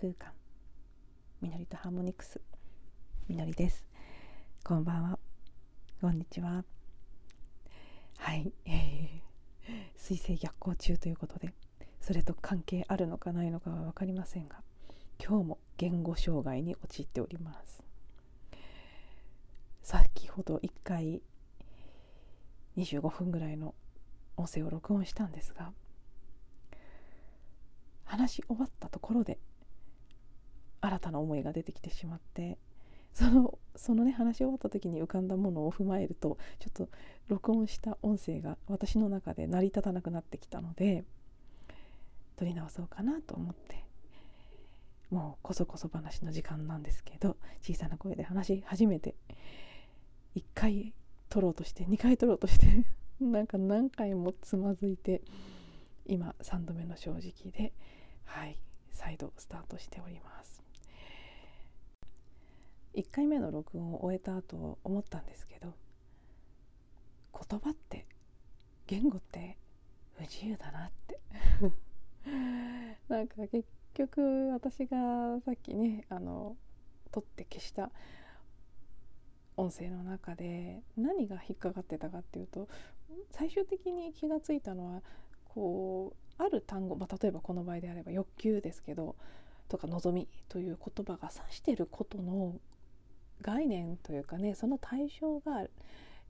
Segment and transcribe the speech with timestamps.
[0.00, 0.32] 空間。
[1.42, 2.40] みのりとハーモニクス。
[3.28, 3.84] みのりです。
[4.64, 5.18] こんばんは。
[6.00, 6.64] こんにちは。
[8.16, 11.52] はい、えー、水星逆行中ということで
[12.00, 14.62] それと関係あるのかないのかは分かりませんが
[15.22, 17.82] 今日も言語障害に陥っております。
[19.82, 21.20] 先ほど1回
[22.78, 23.74] 25分ぐらいの
[24.38, 25.72] 音声を録音したんですが
[28.06, 29.38] 話し終わったところで
[30.80, 32.58] 新たな思いが出てきてしまって
[33.12, 36.88] そのそのね話し終わった時に浮かんだものを踏まえるとちょっと
[37.28, 41.04] 録音した音声が私の中で成り立たなくなってきたので
[42.36, 43.84] 撮り直そうかなと思って
[45.10, 49.14] もうこそこそ話の時間なんですけど小さな声で話し始めて
[50.36, 50.92] 1回
[51.28, 52.86] 撮ろうとして2回撮ろうとして
[53.20, 55.20] なんか何回もつまずいて
[56.06, 57.72] 今3度目の正直で
[58.24, 58.56] はい
[58.90, 60.49] 再度スタートしております。
[62.94, 65.74] 1回目の録音を終えた後思ったんですけど
[67.48, 68.06] 言葉って
[68.86, 69.56] 言語って
[70.16, 71.20] 不自由だなって。
[73.08, 76.56] なんか結局私がさっきねあの
[77.10, 77.90] 撮って消した
[79.56, 82.68] 音声の中で何が引っかかってたかっていうと
[83.32, 85.02] 最終的に気がついたのは
[85.44, 89.16] こうある単語、まあ、例えばこの場合であれば欲求ですけど
[89.68, 92.58] とか望みという言葉が指してることの
[93.42, 95.66] 概念というかねその対象が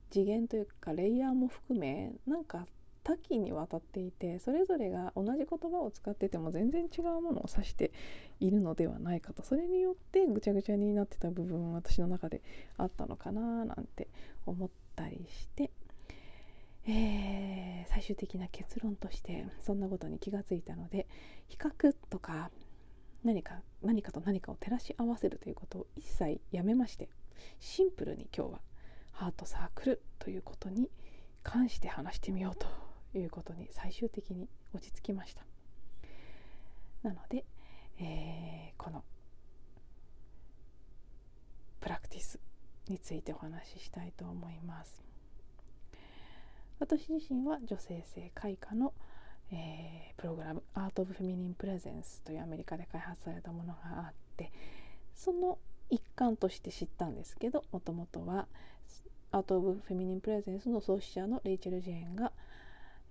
[0.09, 2.65] 次元というかレイヤーも含めなんか
[3.03, 7.91] 多岐にわたっていてそれぞれが同じ言葉を使ってても全然違うものを指して
[8.39, 9.43] いるのではないかと。
[9.43, 12.41] それによってぐちゃぐちゃになってた部分私の中で
[12.77, 14.07] あったのかななんて
[14.45, 15.71] 思ったりして、
[16.87, 21.07] えー、最終的な結論としてそんなことに気がついたので
[21.47, 22.51] 比較とか
[23.23, 27.09] 何か何かと何かを照らし合わせるということを一切やめまして
[27.59, 28.61] シンプルに今日は
[29.11, 30.89] ハートサークルということに
[31.43, 32.67] 関して話してみようと
[33.17, 35.43] いうことに最終的に落ち着きました。
[37.03, 37.45] なので、
[37.99, 39.03] えー、この
[41.79, 42.39] プラクティス
[42.87, 45.03] についてお話ししたいと思います。
[46.79, 48.93] 私自身は女性性開花の、
[49.51, 54.51] えー、プログラム「アート・オブ・フェミニン・プレゼンス」というアメリカで開発されたものがあって
[55.13, 58.47] その一環として知ったんですけどもともとは
[59.31, 62.31] アート・オブ・フェミニン・プレゼンスの創始者のレイチェル・ジェーンが「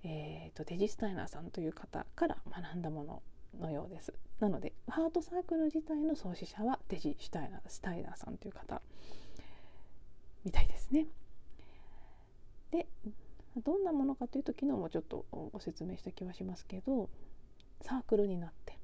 [0.03, 3.23] えーと、デジスタイナーさんという方から学んだもの
[3.59, 4.15] のようです。
[4.39, 8.81] なのでハートサークル自体の創始者はデジシュタイナースタイナーさんという方
[10.45, 11.07] みたいですね。
[12.71, 12.87] で
[13.57, 17.09] どんなものかというと昨日もちょっとご説明した気はしますけど
[17.83, 18.79] サークルになって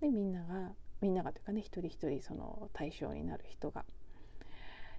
[0.00, 3.84] でみんながみんながというかね一人一人その対象になる人が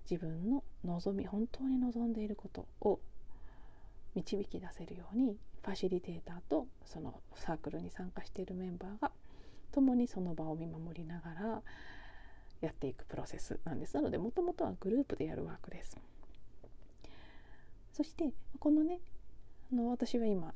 [0.10, 3.00] 自分の望み本当に望んでいることを
[4.14, 9.12] 導き出せるようにファシリテーターとそのサークルに参加しているメンバーが
[9.72, 11.62] 共にその場を見守りながら
[12.62, 13.96] やっていくプロセスなんです。
[13.96, 15.98] なのでもともとはグループでやるワークです。
[17.96, 19.00] そしてこのね
[19.72, 20.54] あの私は今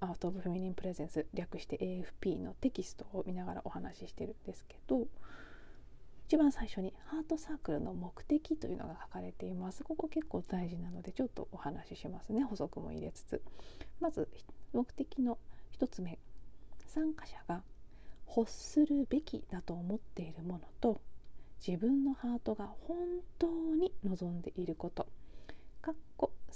[0.00, 5.06] アート・オブ・フェミニン・プレゼンス略して AFP のテキストを見ながらお話ししてるんですけど
[6.26, 9.82] 一番最初にハートサークルの目的というのが書かれています。
[9.82, 12.44] ここ結構大事なのでちょっとお話ししますね。
[12.44, 13.40] 補足も入れつつ。
[13.98, 14.28] まず
[14.74, 15.38] 目的の
[15.80, 16.18] 1つ目。
[16.86, 17.62] 参加者が
[18.26, 21.00] 欲するべきだと思っているものと
[21.66, 22.98] 自分のハートが本
[23.38, 25.06] 当に望んでいること。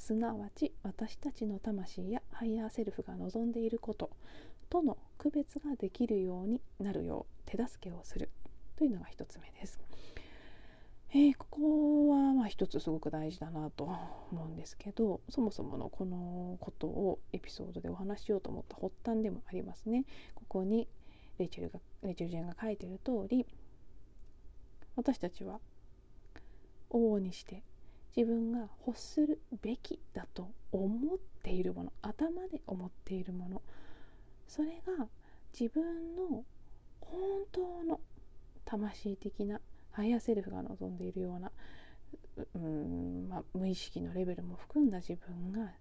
[0.03, 4.11] すなわち私たちの魂やハイヤーセルフが望んでいること
[4.69, 8.29] との区別ができるようになるよう手助けをする
[8.75, 9.79] というのが1つ目です。
[11.11, 13.85] えー、ここはまあ一つすごく大事だなと
[14.33, 20.05] 思うんですけどそもそものこのことをエピソードでお話しようと思った発端でもありますね。
[20.35, 20.89] ここに
[21.39, 23.47] レイチェルがレイチェル・ジェンが書いている通り
[24.97, 25.61] 私たちは
[26.91, 27.63] 往々にして
[28.17, 33.63] 自分が欲するべきだと思っているもの頭で思っているもの
[34.47, 35.07] それが
[35.59, 36.45] 自分の
[37.01, 37.21] 本
[37.51, 38.01] 当の
[38.65, 39.61] 魂的な
[39.91, 41.51] ハイヤーセルフが望んでいるような
[42.55, 45.73] うん、まあ、無意識のレベルも含んだ自分が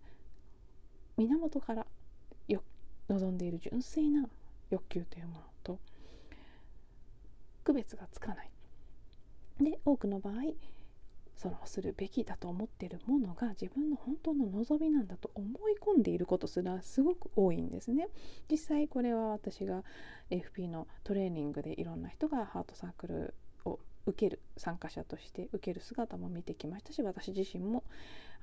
[1.18, 1.86] 源から
[2.48, 2.63] よ
[3.10, 4.25] 望んでいる純粋な
[4.69, 5.80] 欲求というものと
[7.63, 8.51] 区別がつかない。
[9.60, 10.34] で多くの場合
[11.42, 18.10] そのするべきだと思ってるものが自分の本当の望みなんだと思い込んでいることすらすごく多いんですね。
[18.48, 19.84] 実際これは私が
[20.30, 23.34] FP のトレーニングでいろんな人がハートサークル
[23.66, 27.84] を受ける参加者として受ける姿も見てきましたし私自身も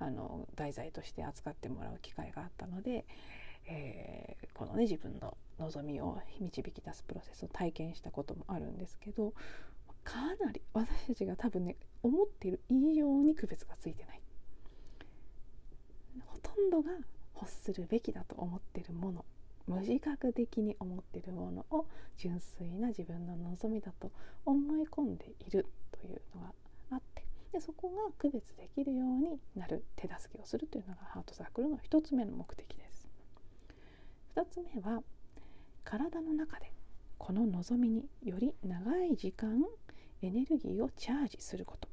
[0.01, 3.05] あの題材として扱ってもらう機会があったので、
[3.69, 9.35] えー、このね自分の望みを導き出すプロセスを体験したこともあるんですけど
[10.03, 14.21] かなり私たちが多分ね思っている以上に区別がついてない。
[16.27, 16.91] ほとんどが
[17.35, 19.25] 欲するべきだと思ってるもの。
[19.67, 21.87] 無自覚的に思っているものを
[22.17, 24.11] 純粋な自分の望みだと
[24.47, 26.53] 思い込んでいるというのが
[26.93, 27.25] あって。
[27.53, 33.09] でそこが区別できるようになる手助けをするというのがハートサークルの1つ目の目的です。
[34.37, 35.03] 2つ目は
[35.85, 36.73] 体の中で
[37.17, 39.65] この望みにより長い時間
[40.23, 41.89] エネルギーをチャージすること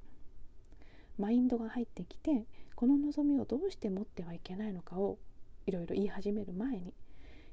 [1.18, 2.46] マインドが入ってきて
[2.76, 5.18] この望みをどうして持ってはいけないのかを
[5.66, 6.94] いろいろ言い始める前に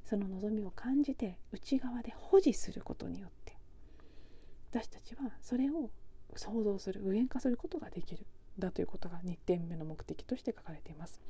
[0.05, 3.57] その望みを感じて内側で保持することによって
[4.71, 5.91] 私たちはそれを
[6.35, 8.27] 想像する具現化することができる
[8.59, 11.21] だということが2点目の目的として書かれています。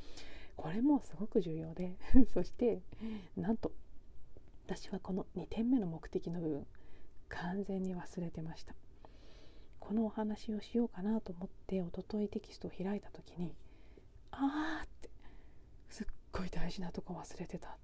[0.56, 1.96] これもすごく重要で
[2.32, 2.80] そして
[3.36, 3.72] なんと
[4.66, 6.66] 私はこの2点目の目的の部分
[7.28, 8.74] 完全に忘れてました
[9.92, 13.54] このお話をしようかなと思っておとといテキストを開いた時に
[14.30, 15.10] あーって
[15.90, 17.76] すっごい大事なとこ忘れてた。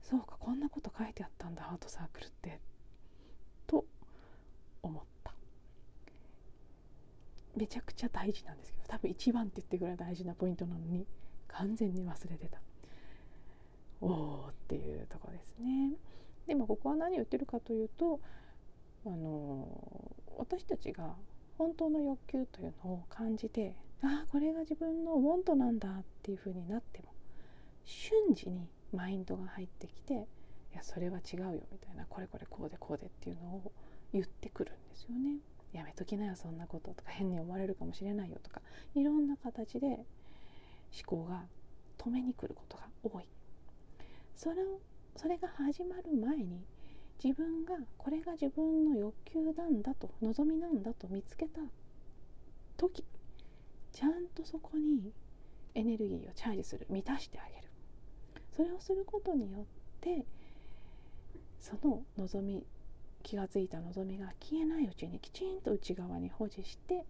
[0.00, 2.58] そうかこんなこと書いてあったんだアートサークルって。
[3.66, 3.84] と
[4.82, 5.34] 思った。
[7.54, 11.06] めちゃくちゃ大事なんですけど多分一番って言ってぐらい大事なポイントなのに
[11.46, 12.58] 完全に忘れてた。
[14.00, 15.92] おおっていうとこですね。
[16.46, 18.18] でもここは何を言ってるかというと
[19.04, 21.14] あの私たちが
[21.58, 27.12] 本当の欲求というのを感じてああこれが自分のウォントなんだっていう風になっても
[27.84, 33.72] 瞬時にマインドが入ってきていやそれは違うよみたいなこれこれこうでこうでっていうのを
[34.12, 35.38] 言ってくるんですよね。
[35.72, 38.62] やめときなよそんなこととか変に思われるかもしれないよとか
[38.94, 40.04] いろんな形で思
[41.04, 41.44] 考が
[41.98, 43.28] 止めに来ることが多い
[44.34, 44.80] それを
[45.14, 46.64] それが始まる前に
[47.22, 51.60] 自分がこれが自分の欲求なんだと望みなんだと見つけた
[52.76, 53.04] 時
[53.92, 55.12] ちゃんとそこに
[55.74, 57.68] エネルギーをチャージする満たしてあげる
[58.56, 59.64] それをすることによっ
[60.00, 60.24] て
[61.60, 62.64] その望み
[63.22, 67.04] 気が付いた望みが消えないうちにきちんと内側に保持して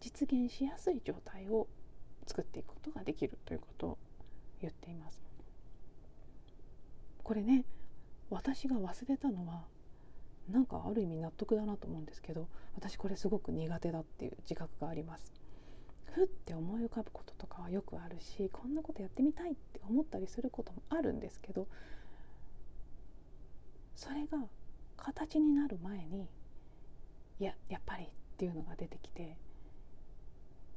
[0.00, 1.66] 実現しやすい状態を
[2.26, 3.98] 作っていくことができるということを
[4.60, 5.20] 言っています。
[7.22, 7.64] これね
[8.30, 9.64] 私が忘れたのは
[10.48, 15.32] なんかある意味納得だなと思うんですけど私これすごく苦手だっていう自覚があります。
[16.12, 21.68] ふって思い浮かぶこととかはよくあるしこんなことやってみたいって思ったりすることもあるんですけど
[23.94, 24.38] それが
[24.96, 26.28] 形になる前に
[27.38, 29.36] いややっぱりっていうのが出てきて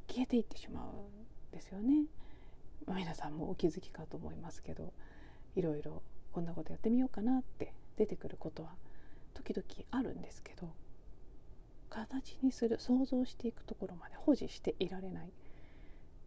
[0.07, 2.05] 消えていってしまうんですよね。
[2.87, 4.93] 皆さんもお気づきかと思いますけど
[5.55, 6.03] いろいろ
[6.33, 8.69] こんなことやってみようかなって出てくることは
[9.33, 10.69] 時々あるんですけど
[11.89, 15.29] 形にする想像していくところまで保持していられない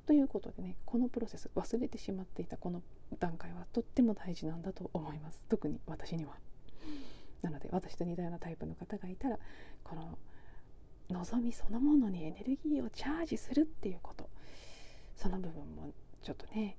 [0.06, 2.82] ということでねこのプロセス忘れてしまっていたこの
[3.18, 6.34] 段階はとっても大事なんだと思います特に私には。
[7.42, 9.38] なので私と似たようなタイプの方がいたら
[9.84, 10.18] この
[11.10, 14.28] 望みそのものにエネルギーをチャージするっていうこと
[15.16, 16.76] その部分もちょっとね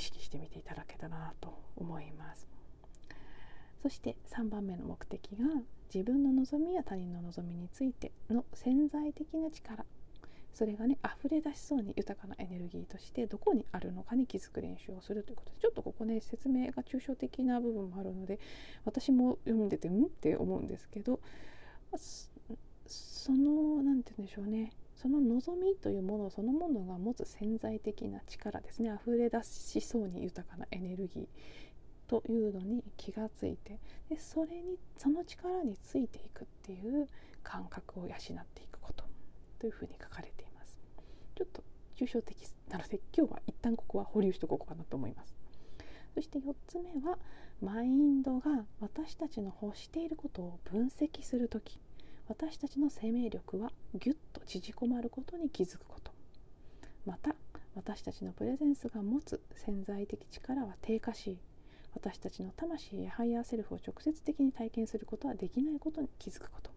[0.00, 2.48] 意識してみていただけたらなと思います。
[3.82, 5.44] そして3番目の目的が
[5.94, 9.84] 自分の望みや他人の望みについての潜在的な力。
[10.54, 15.52] それがね溢れ出しそうに豊かなエネルギーとしてどこにあるのかに気づく練習をするということ。
[15.52, 18.38] でちょっとここね説明が抽象的な部分もあるので
[18.86, 20.06] 私も読んでてん？
[20.06, 21.20] って思うんですけど
[22.86, 24.72] その何て言うんでしょうね。
[25.00, 31.26] その望みというものそのものが持つ潜在的な力ですね溢れ出しそうに豊かなエネルギー
[32.06, 33.78] というのに気がついて
[34.10, 37.08] でそれにその力についていくっていう
[37.42, 38.16] 感覚を養っ
[38.54, 39.04] ていくこと
[39.58, 40.78] というふうに書かれています。
[41.34, 41.62] ちょっと
[41.96, 42.36] 抽象的
[42.68, 45.34] なので今日は一旦ここは保留しておこうかなと思います。
[46.14, 47.18] そして4つ目は
[47.62, 51.80] マインドが私たちの欲していることを分析する時
[52.30, 56.12] 私たちの生命力はぎゅっと縮こまることに気づくこと。
[57.04, 57.34] また
[57.74, 61.38] 私たちのプレゼンスが持つ潜在的力は低下し
[61.92, 66.70] 私たちの魂や Higher Self を直接的に体験することはできないことに気づくこと。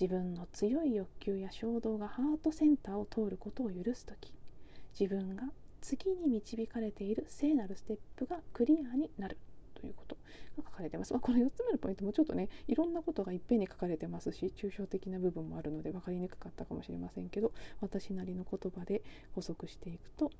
[0.00, 4.32] 自分の強い欲求や衝動が Heart Center を通ることを許す時
[4.98, 5.42] 自分が
[5.82, 9.36] 次に導かれている聖なるステップがクリアになる。
[9.80, 10.16] ということ
[10.56, 11.12] が書かれてます。
[11.12, 19.02] まあ、この4つ目のポイントもちょっとねいろんなことがいっぺんに書かれてますし抽象的な部分もあるので分かりにくかったかもしれませんけど私なりの言葉で
[19.34, 20.30] 補足していくと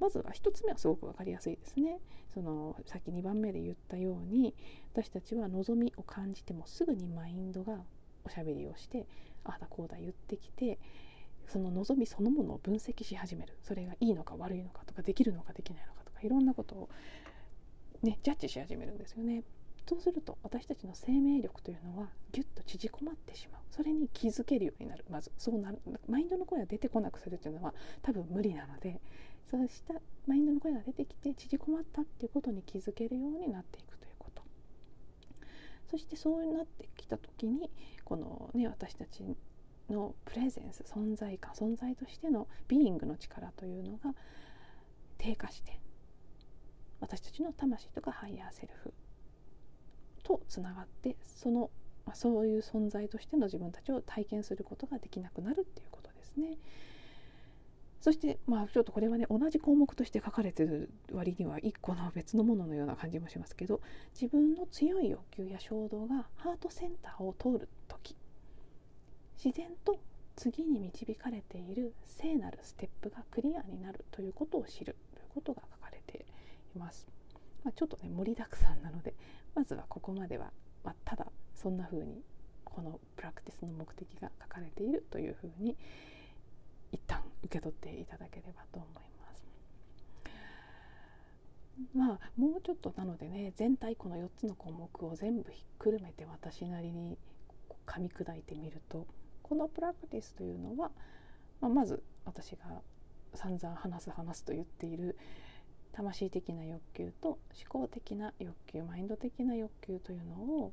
[0.00, 1.98] まずは1つ目はすごく分かりやすいですね。
[2.34, 4.54] そのさっき2番目で言ったように
[4.92, 7.78] 私たちは望みを感じてもすぐにマインドが
[8.24, 9.06] おしゃべりをして
[9.44, 10.78] ああだこうだ言ってきて
[11.46, 16.88] その望みそのものを分析し始めるそれがいいのか悪いのかとかできるのかできないのかとかいろんなことを、
[18.02, 19.42] ね、ジャッジし始めるんですよね。
[19.88, 23.62] そうすると私たちの生命力というのはギュッと縮こまってしまう。
[23.70, 25.04] それに気づけるようになる。
[25.08, 25.80] まずそうなる。
[26.06, 29.00] マインドの声が出てこなくするというのは多分無理なので
[29.50, 29.94] そうした
[30.26, 34.42] マインドの声が出てきて縮こまったっていうことに気づけるようになっていくということ。
[35.90, 37.70] そしてそうなってきた時に
[38.04, 39.24] このね私たち
[39.88, 44.14] のプレゼンス存在感存在としての Being の力というのが
[45.16, 45.80] 低下して
[47.00, 48.92] 私たちの魂とか Higher Self
[50.22, 51.70] とつながってその、
[52.04, 56.58] まあ、そういう存在としての自分たちを体験することができなくなるっていうことですね。
[58.00, 63.80] そしてまあちょっとこれはね同じ項目として書かれてる割には一個の別のもののような感じもしますけど
[64.14, 68.16] 自分の強い欲求や衝動がハートセンターを通る時
[69.42, 69.98] 自然と
[70.36, 76.24] 次に導かれている聖なるステップがクリアになるということを知るということが書かれて
[76.74, 77.06] います。
[77.64, 79.14] まあ、ちょっとね盛りだくさんなので
[79.54, 80.52] まずはここまでは、
[80.84, 82.22] まあ、ただそんな風に
[82.64, 85.76] このプラクティスの目的が書かれているというふうに
[86.92, 89.44] 一旦受け取っていただければと思います。
[91.94, 97.18] まあもうちょっとなのでね全体この4つの項目を全部ひっくるめて私なりに
[97.86, 99.06] 噛み砕いてみると
[99.42, 100.90] このプラクティスというのは、
[101.60, 102.82] まあ、まず私が
[103.34, 105.16] 散々話す話すと言っている
[105.98, 107.38] 魂的な欲求と思
[107.68, 110.72] 考的な欲求マインド的な欲求というのを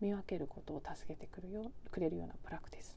[0.00, 2.96] 見分けることを助けてくるよくれるようなプラクティス。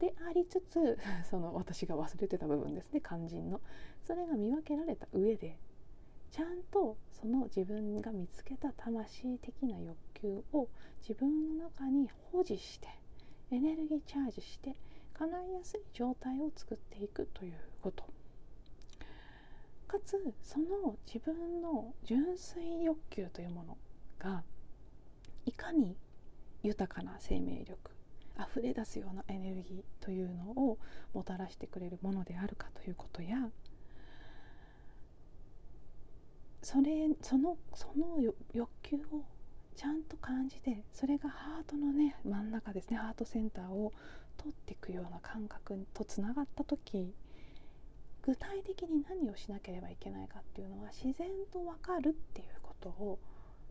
[0.00, 0.98] でありつつ
[1.30, 3.00] その私が忘れてた部分ですね。
[3.00, 3.60] 肝心の。
[4.04, 5.56] それが見分けられた上で
[6.32, 10.68] ちゃんとその自分が見つけた魂的な欲求を
[11.00, 12.88] 自分の中に保持して
[13.52, 14.74] エネルギーチャージして
[15.14, 18.15] 叶いやすい状態を作っていくということ。
[19.86, 23.78] かつその自分の純粋欲求というもの
[24.18, 24.42] が
[25.44, 25.96] いかに
[26.62, 27.78] 豊かな生命力
[28.38, 30.78] 溢れ出すようなエネルギーというのを
[31.14, 33.48] もたらしてくれるものであるかということや
[36.62, 38.20] それそのその
[38.52, 39.24] 欲求を
[39.76, 43.92] ちゃんと感じてそれがハートのね真ん中ですねハートセンターを
[44.36, 47.14] 取っていくような感覚とつながった時
[48.26, 53.20] 具体的に何をしなければいけないかっていうのは自然と分かるっていうことを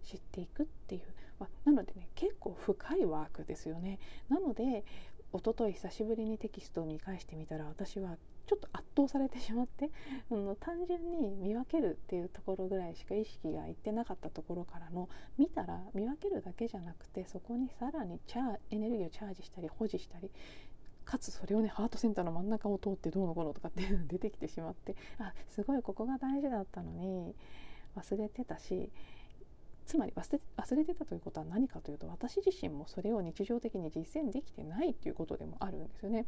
[0.01, 1.01] 知っていくっていう、
[1.39, 3.99] まあ、なのでね結構深いワークですよね。
[4.29, 4.85] なので
[5.33, 9.89] 一昨日久しぶりにテキストを見返してみたら私はちょっと圧倒されてしまって、
[10.31, 20.29] あの単純に見分けるっていうところぐらいしか意識がいってなかったところからの見たら見分けるだけじゃなくてそこにさらにチャエネルギーをチャージしたり保持したり
[21.05, 27.35] かつそれをねハートセンターの真ん中を通ってどうのこうのとかっていうの 出てきてしまってあすごいここが大事だったのに
[27.95, 28.91] 忘れてたし
[29.85, 36.25] つまり忘れ忘れてたということは何かというと私自身もそれを日常的に実践できてないっていうことでもあるんですよね。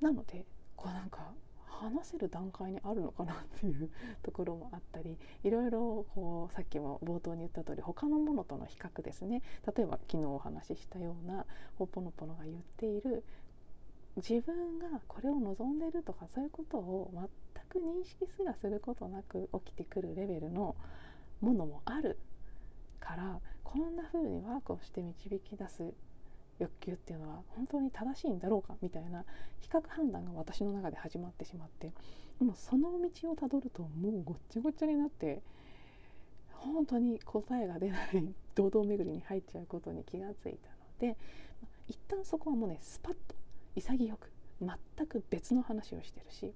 [0.00, 0.46] なので
[0.76, 1.34] こうなんか
[1.74, 3.90] 話せる段階にあるのかなっていう
[4.22, 9.42] ところもあったりいろいろこうさっきも冒頭に言った通り他のものとの比較ですね。
[9.76, 13.24] 例えば昨日お話ししたようなほぽのぽのが言っている
[14.16, 20.76] 自分がこれを望んでるとかそういうことを全く認識すらすることなく起きてくるレベルの
[21.40, 22.18] ものもある
[23.00, 25.92] からこんな風にワークをして導き出す
[26.58, 29.24] 欲求っていうのは本当に正しいんだろうかみたいな
[29.60, 31.92] 比較判断が私の中で始まってしまって
[32.38, 35.42] もうその道をたどるともうごっちゃごっちゃになって
[36.52, 40.70] 本当に答えが出ない堂々巡りに入っちゃうことに気がついた
[41.08, 41.16] ので
[41.88, 43.34] 一旦そこはもうねスパッと
[43.76, 46.52] 潔く全く別の話をしてるし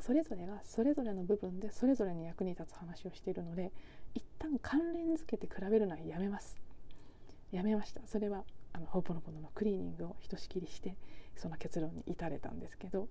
[0.00, 3.72] それぞれがそれぞれの部分でそれぞれに役に立つ話をしているので
[4.14, 6.56] 一旦関連づけて比べるのはやめます。
[7.52, 8.00] やめました。
[8.06, 10.96] それはあのホーポノポノのクリーニングをひとしきりして
[11.36, 13.08] その結論に至れたんですけど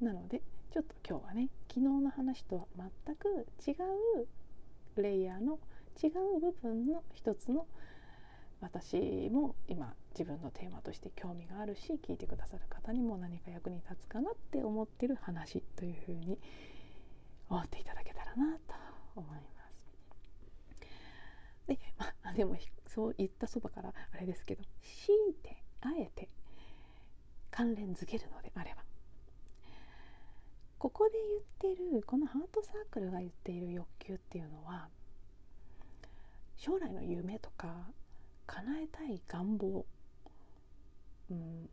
[0.00, 2.64] なのでちょっと今日はね昨日の話とは
[3.06, 3.72] 全く違
[4.96, 5.58] うレイヤーの
[6.02, 7.66] 違う部分の一つの
[8.60, 16.38] 私も今自分のテーマとして興味があるし聞いてくださる方にも何か役に立つかなって思ってる話というふうに
[17.48, 18.74] 思っていただけたらなと
[19.16, 19.52] 思います。
[21.66, 22.56] で,、まあ、でも
[22.94, 24.62] そう言ったそばからあれですけど
[25.06, 26.28] 強いてあえて
[27.50, 28.82] 関連づけるのであれば
[30.78, 31.12] ここで
[31.62, 34.88] 言ってるこのハートサークルが言っている欲求っていうのは
[36.56, 37.88] 将来の夢とか
[38.46, 39.86] 叶えたい願望、
[41.30, 41.68] うん、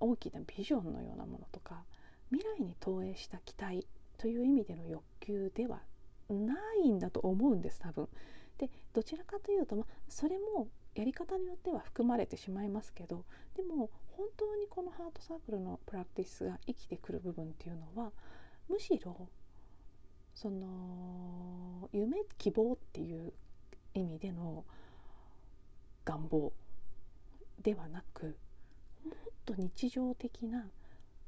[0.00, 1.82] 大きなビジョンのようなものとか
[2.30, 3.86] 未来に投影した期待
[4.16, 5.80] という意味での欲求では
[6.30, 8.08] ないんだと思うんです多分。
[8.62, 13.24] でどちらかというと、ま、それもやり方によっては含まれてしまいますけど
[13.56, 18.12] でも本当にこのハートサークルのプラクティスが生きてくる部分っていうのは
[18.68, 19.28] むしろ
[20.32, 23.32] その夢希望っていう
[23.94, 24.64] 意味での
[26.04, 26.52] 願望
[27.62, 28.36] ではなく
[29.04, 29.14] もっ
[29.44, 30.66] と日常的な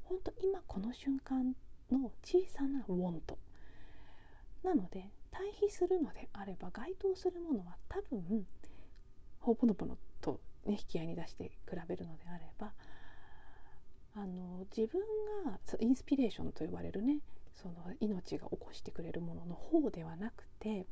[0.05, 1.53] 本当今この瞬間
[1.91, 3.37] の小さなウォント
[4.63, 8.45] なので対比するのであれば該当するものは多分
[9.41, 12.71] ほぼのぽのと、ね、引き合いに出して比べるのであれば
[14.15, 15.01] あの自分
[15.45, 17.19] がインスピレーションと呼ばれるね
[17.53, 20.87] その命が起こしてくれるものの方ではなくて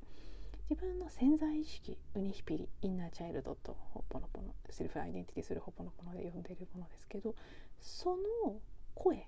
[0.69, 7.33] 自分の潜在意識ウニヒピリインナーチャイルドとホポノポノセルフアイデンティティするホポノポノで呼んでいるものですけど
[7.79, 8.59] その
[8.93, 9.25] 声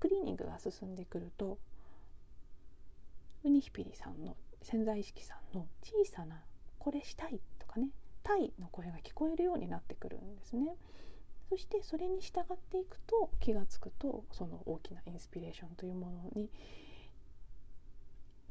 [0.00, 1.58] クリーニングが進んでくると
[3.44, 6.44] ウニヒピリさんの潜在意識さんの小さな
[6.78, 7.90] 「これしたい」とかね
[8.22, 10.76] 「たい」の声が聞こえるようになってくるんですね。
[11.48, 16.48] そしてそれに従っていくと気が付くとその大きなインスピレーションというものに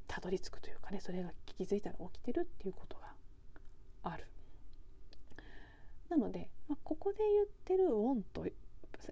[0.06, 3.14] たどり着くというかねそれが気づいたら起きてるっていうことが
[4.04, 4.28] ある。
[6.10, 8.46] なので、まあ、ここで言ってる「ウォント」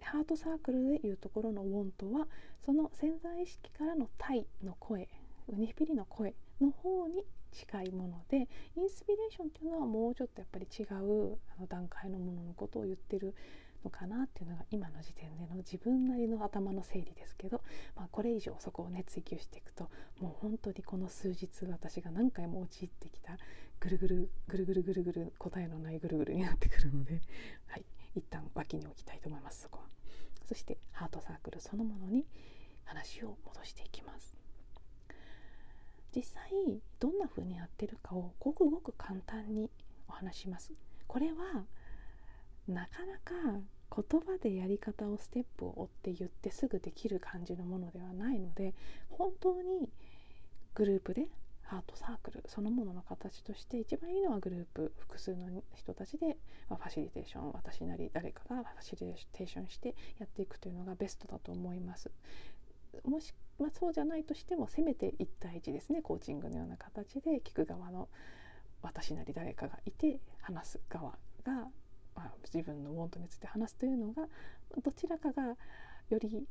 [0.01, 2.27] ハートサークルでいうところの「ウォント」は
[2.65, 5.07] その潜在意識からの「タイ」の声
[5.49, 13.33] ウニピリの声の方に近いものでインスピレーションっていうのはもうちょっとやっぱり違うあの段階のもののことを言ってる
[13.83, 17.61] のかなっていうのが今の時点での自分なりの頭の整理ですけど、
[17.95, 23.37] まあ、これ以上そこをね追求していくともう本当にこの数日私が何回も陥ってきた
[23.79, 27.21] ぐるぐるぐるぐるぐるぐる答えのないぐるぐるになってくるので、
[27.67, 29.87] はい、一旦脇に置きたいと思いますそこは。
[30.47, 32.25] そしてハートサークルそのものに
[32.85, 34.36] 話を戻していきます。
[36.15, 39.69] 実際どんな風にやってるかをごくごく簡単に
[40.07, 40.73] お話します。
[41.07, 41.65] これは
[42.67, 43.59] なかなか
[43.95, 48.73] 言葉でやり方をステップを追って言ってすぐできる感じのものではないので
[49.09, 49.89] 本当に
[50.75, 51.27] グループで
[51.63, 56.37] ハートサークルそのものの形として一番いいのはグループ複数の人たちで、
[56.69, 62.09] ファシリテーション私なり誰かがファシリテーションしてやっていくというのがベストだと思います。
[63.05, 66.01] もしまあ、そうじゃないとしてもせめて1対1ですね。
[66.01, 68.07] コーチングのような形で聞く側の
[68.81, 71.67] 私なり誰かがいて話す側が、
[72.15, 74.27] まあ、自分のウォントについて話すというのが
[74.83, 75.55] どちらかが
[76.09, 76.47] より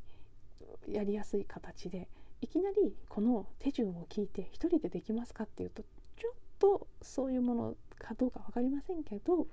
[0.89, 2.09] やりやすい形で
[2.41, 5.83] いきなりこの手順を聞いて一人でできますかっていうと
[6.17, 9.47] ちょっとそういうものかどうか分かりませんけど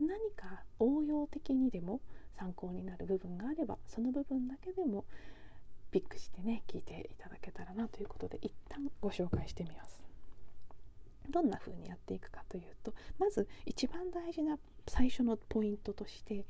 [0.00, 2.00] 何か応用的にでも
[2.38, 5.04] 参考になる部分があればその部分だけでも
[5.90, 10.02] ピックしてね聞いていただけたらなということで一旦ご紹介してみます。
[11.30, 16.46] どんな風にやっていくかというとまず一番大事な最初のポイントとして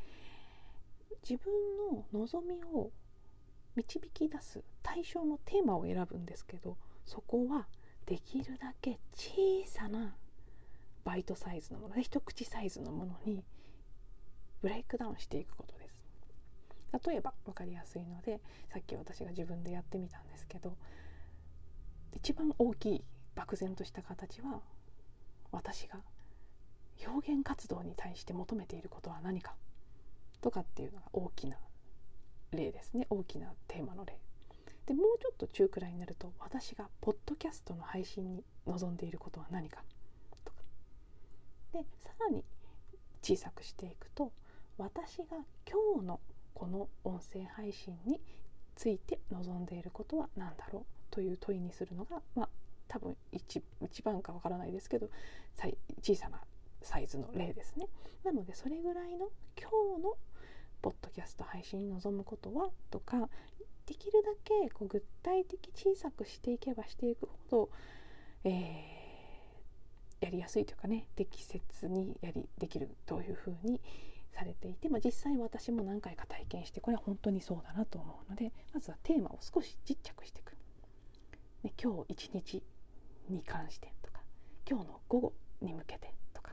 [1.29, 1.53] 自分
[1.93, 2.91] の望みを
[3.75, 7.67] 導き出す対象のテーマを選ぶんですけどそこは
[8.07, 10.17] できるだけ小さな
[11.05, 13.43] バイトサイズのもので一口サイズのものに
[14.61, 15.78] ブレイクダウンしていくこと
[16.93, 18.41] 例えば分かりやすいので
[18.73, 20.77] さっき私が自分でやってみたんですけど
[22.15, 24.61] 一番大きい漠然とした形は
[25.53, 26.01] 私が
[27.07, 29.55] 表現活動に対して求めていることは何か
[30.41, 31.57] とかっていうのが大きな
[32.53, 33.07] 例ですね。
[33.11, 34.19] 大きなテーマの例。
[34.87, 39.83] でもうちょっと中くらいになると私がポッドキャストの配信に望んでいることは何か
[40.45, 40.59] とか。
[41.73, 42.43] でさらに
[43.23, 44.33] 小さくしていくと
[44.79, 45.25] 私が
[45.71, 46.21] 今日の
[46.55, 48.21] この音声配信に
[48.77, 52.49] ついて望んでいることは何だろうという問いにするのが、まあ、
[52.87, 55.11] 多分一一番かわからないですけど
[56.03, 56.41] 小さな
[56.83, 57.87] サイズの例ですね。
[58.25, 59.31] なのでそれぐらいの
[59.61, 60.17] 今日の
[60.81, 63.29] ポッドキャスト配信に臨むことはとか
[63.87, 67.71] できるだけこう具体的小さくしていけばしていくほど、
[68.45, 73.81] えー、やりやすいというかね適切にやりできるというふうに
[74.39, 80.53] されていて、まあ、実際私も何回か体験してこれは本当にそうだなと思うのでまずはテーマを少しちっちゃくしていく、
[81.65, 82.63] ね、今日一日
[83.29, 84.21] に関してとか
[84.69, 86.53] 今日の午後に向けてとか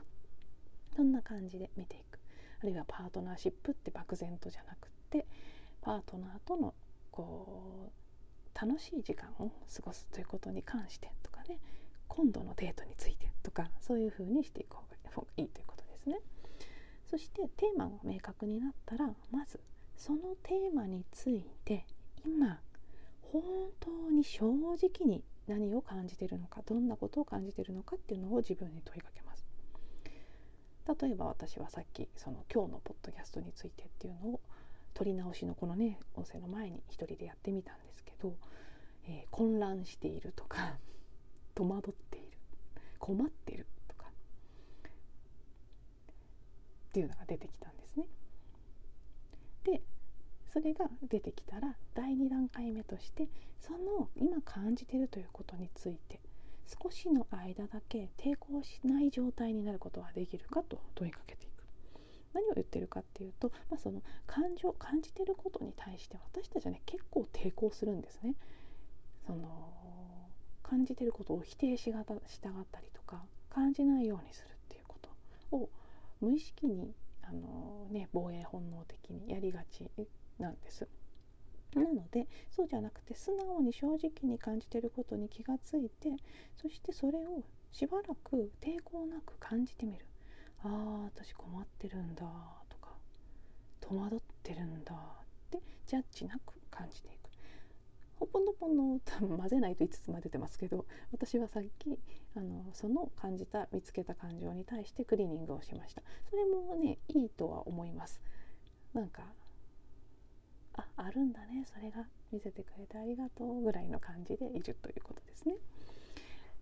[0.96, 2.18] そんな感じで見ていく
[2.60, 5.26] あるいはパートナーシップって漠然とじゃなくって
[5.80, 6.74] パートナーとの
[7.12, 11.60] こう楽しい時間を過ごすということに関してとかね
[12.08, 14.96] 今度のデートについてとかそういうふうにしていく方が
[15.36, 16.18] いいということですね。
[17.16, 19.58] そしてテーマが明確になったらまず
[19.96, 21.86] そのテーマについて
[22.26, 22.60] 今
[23.32, 23.42] 本
[23.80, 29.46] 当に正直に何を感じているのかどんなことを感じているのかっていうのを自分に問いかけます。
[31.00, 34.40] 例えば私はさっきその今日のポッドキャストについてっていうのを
[34.92, 38.34] 撮り直しのこのね音声の前に一人でやってみたんですけど、
[39.08, 40.74] えー、混乱しているとか
[41.54, 42.26] 戸惑っている
[42.98, 44.04] 困っているとか
[46.96, 48.06] っていうのが出てきたんですね。
[49.64, 49.82] で
[50.50, 53.28] それが出てきたら第2段階目として
[53.60, 56.20] その今感じているということについて
[56.82, 61.64] 少しの間だけ抵抗しない状態になることはできるかと問いかけていく
[62.32, 68.36] 何を言ってるかっていうと、まあ、その感情感じてることに対して私たちはね結構抵抗するんですね
[69.26, 70.30] その
[70.62, 74.96] 感じてることを否定しがたしたがったりとか感じないようにするっていうこ
[75.50, 75.68] とを
[76.20, 79.90] 無意識にあの、ね、防衛本能的にやりがち
[80.38, 80.88] なんです。
[81.74, 86.16] なのでそうじゃなくて素直に正直に感じてることに気がついて
[86.56, 90.06] そしてそれをしばらく抵抗なく感じてみる
[90.62, 92.22] ああ私困ってるんだ
[92.70, 92.94] とか
[93.80, 94.96] 戸惑ってるんだっ
[95.50, 97.25] てジャッジなく感じていく
[98.18, 101.98] ほぽのぽの多分混ぜないと5つま出てますけど私はさっき
[102.34, 106.02] あのその感じた見つけた感情に対してクリーニングをしました。
[106.30, 108.20] それもねいいとは思います。
[108.94, 109.22] なんか
[110.74, 112.06] ああるんだねそれが。
[112.32, 115.54] 見せてくれてありがとうぐらいの感じでいるということですね。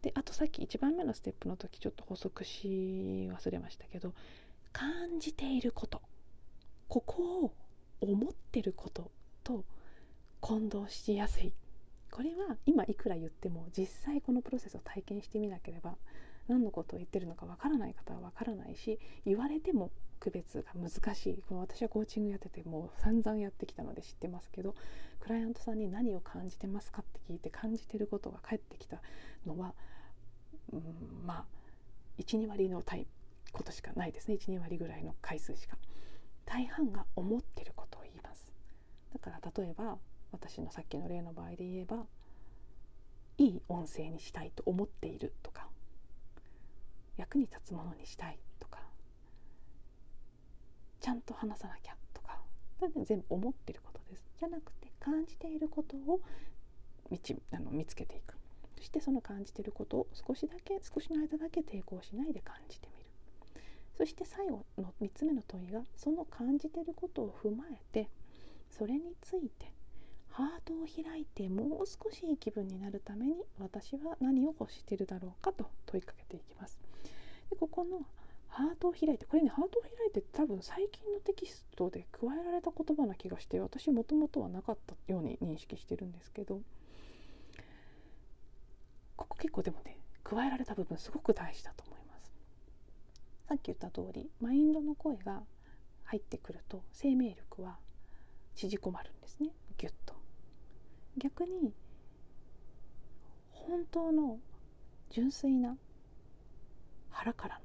[0.03, 4.13] であとさっき1番目のステップの時ちょっと補足し忘れましたけど
[4.73, 6.03] 感じていること。
[6.89, 7.55] ここを
[8.01, 9.11] 思ってること
[9.43, 9.65] と
[10.45, 11.55] 混同しやすい。
[12.11, 15.97] これは今いくら言っても実際このプロセスを体験してみなければ
[16.49, 21.43] 何のことを言ってるのかわからない方はわからないし言われても区別が難しい。
[21.49, 24.75] この私はコーチングやっててもう散々やってきたので知ってますけど
[25.21, 29.01] クライアントさんに何を感じてますかって聞いて感じてることが返ってきた
[29.47, 29.73] のは、
[30.75, 30.83] うん、
[31.25, 31.45] まあ
[32.23, 33.07] 12割のタイ
[33.51, 34.35] ことしかないですね。
[34.35, 35.79] 12割ぐらいの回数しか。
[36.45, 38.53] 大半が思ってることを言います。
[39.15, 39.97] だから例えば
[40.35, 42.05] 私のさっきの例の場合で言えば
[43.39, 45.69] いい音声にしたいと思っているとか
[47.17, 48.81] 役に立つものにしたいとか
[51.01, 52.41] ちゃんと話さなきゃとか
[53.05, 54.25] 全部思ってることです。
[54.41, 56.21] じゃなくて感じていることを
[57.53, 58.35] あの見つけていく。
[58.77, 63.07] そしてその感じていることを少しだけ少しの間だけ抵抗しないで感じてみる。
[63.97, 68.09] そして最後の3つ目の問いがその感じていることを踏まえて
[68.71, 69.74] それについて
[70.37, 76.81] ハートを開いてもう少しいい気分になるために私は何を欲してるだろうかと問いかけていきます。
[77.51, 78.05] でここの
[78.49, 86.61] ハートを開いてこれねハートを開いて多分最近のテキストで加えられた言葉な気がして私もともとはなかったように認識してるんですけど
[89.17, 92.33] ここ結構でもね加えられた部分すごく大事だと思います。
[93.49, 95.43] さっき言った通りマインドの声が
[96.03, 97.79] 入ってくると生命力は
[98.57, 99.51] 縮こまるんですね。
[99.79, 100.14] ギュッと。
[101.19, 101.73] 逆に
[103.53, 104.39] 本当の
[105.11, 105.77] 純粋な
[107.11, 107.65] 腹からの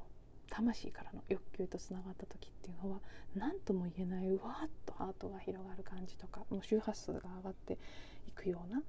[0.49, 2.99] 魂からの欲求とつながった時っていうのは
[3.35, 7.77] 何とも言えないうわーっとハートが広がる感じとかもう周波数が上がって
[8.27, 8.81] いくような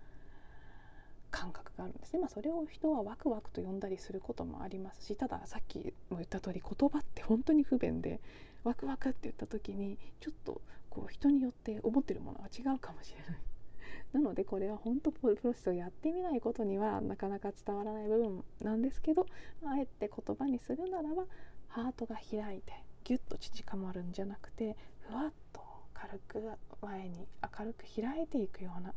[1.31, 8.21] 感覚があるんですね、まあ、それを人はワクワクと呼んだりすることもありますしたださっきも言った通り言葉って本当に不便で
[8.65, 13.50] ワクワクって言った時にちょっとこう人によって思ってるものが違うかもしれない。
[14.13, 19.27] なのでこれは本当プロセスをやってみないことにはなかなか伝わらない部分なんですけど
[19.65, 21.27] あえて言葉にするならば
[21.69, 22.73] ハートが開いて
[23.05, 25.61] ギュッと縮まるんじゃなくてふわっと
[25.95, 26.51] 軽く
[26.81, 27.27] 前に
[27.59, 28.95] 明るく開いていくような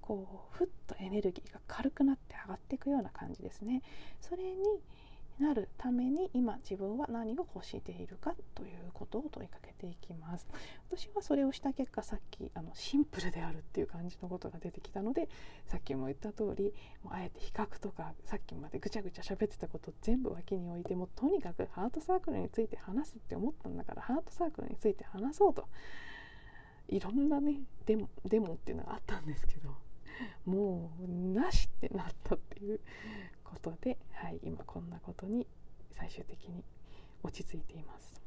[0.00, 3.82] こうふっとエネルギーが軽くなって上がっていくような感じですね。
[4.20, 4.56] それに
[5.38, 10.46] なるために今自分は何を欲しているかということを問いかけていきます。
[10.90, 15.28] 私はそれをした結果さっきあのシンプルであるっていう感じのことが出てきたので
[15.66, 25.68] さっきも言った通りもうあえて比較とかさっきまでぐちゃぐちゃ喋ってたこと全部脇に置いてもとにかくハートサークルについて話すって思ったんだからハートサークルについて話そうと。
[26.90, 29.76] いろんなねデモデモっていうのがあったんですけど
[30.44, 32.80] もうなしってなったっていう
[33.50, 35.46] ことで、はい、今こんなことに
[35.96, 36.64] 最終的に
[37.22, 38.20] 落ち着いています。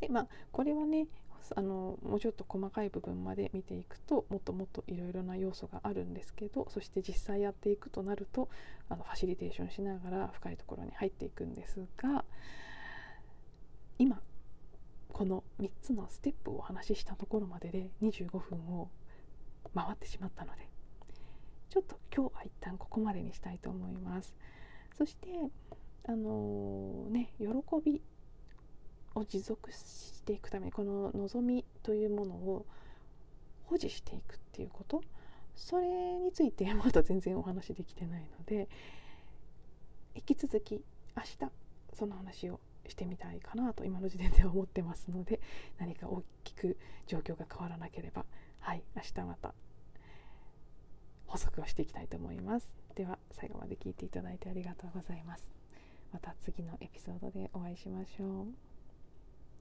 [0.00, 1.06] でまあこれはね
[1.54, 8.48] あのもうちょっと細かい部分まで見ていくともっともっといろいろな要素があるんですけどそして実際やっていくとなると
[8.88, 12.24] あのファシリテーションしながら深いところに入っていくんですが
[13.98, 14.20] 今
[15.12, 18.88] この3つのステップをお話ししたところまでで25分を
[19.74, 20.68] 回ってしまったので
[21.72, 24.34] ちょっと今日は一旦ここまでにしたいと思います。
[24.98, 25.28] そして
[26.06, 27.46] あのー、ね喜
[27.82, 28.02] び
[29.14, 32.66] を持続していくためにこの望みというものを
[33.64, 35.02] 保持していくっていうこと。
[35.56, 38.68] それについてまだ全然お話できてないので
[40.14, 40.82] 引き続き
[41.16, 41.38] 明日
[41.94, 45.40] その話をしてみたいかなと今の時点では思ってますので
[45.78, 48.26] 何か大きく状況が変わらなければ
[48.60, 49.54] はい明日また
[51.32, 52.68] 補足をしていきたいと思います。
[52.94, 55.48] では最後まで聞いていただいてありがとうございます。
[56.12, 58.71] また次のエピソードでお会いしましょう。